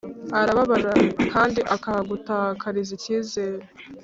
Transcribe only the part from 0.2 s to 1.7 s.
arababara kandi